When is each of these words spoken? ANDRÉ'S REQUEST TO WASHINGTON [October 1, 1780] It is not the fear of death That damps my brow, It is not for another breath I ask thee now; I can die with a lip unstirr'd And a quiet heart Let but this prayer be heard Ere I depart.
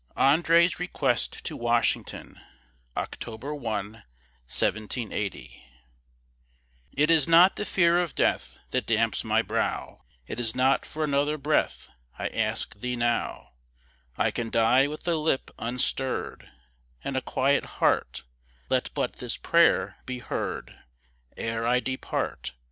ANDRÉ'S 0.17 0.79
REQUEST 0.79 1.43
TO 1.45 1.55
WASHINGTON 1.55 2.39
[October 2.97 3.53
1, 3.53 4.01
1780] 4.49 5.61
It 6.93 7.11
is 7.11 7.27
not 7.27 7.55
the 7.55 7.65
fear 7.65 7.99
of 7.99 8.15
death 8.15 8.57
That 8.71 8.87
damps 8.87 9.23
my 9.23 9.43
brow, 9.43 10.01
It 10.25 10.39
is 10.39 10.55
not 10.55 10.87
for 10.87 11.03
another 11.03 11.37
breath 11.37 11.87
I 12.17 12.29
ask 12.29 12.79
thee 12.79 12.95
now; 12.95 13.51
I 14.17 14.31
can 14.31 14.49
die 14.49 14.87
with 14.87 15.07
a 15.07 15.13
lip 15.17 15.51
unstirr'd 15.59 16.49
And 17.03 17.15
a 17.15 17.21
quiet 17.21 17.65
heart 17.77 18.23
Let 18.69 18.91
but 18.95 19.17
this 19.17 19.37
prayer 19.37 19.97
be 20.07 20.17
heard 20.17 20.79
Ere 21.37 21.67
I 21.67 21.79
depart. 21.79 22.53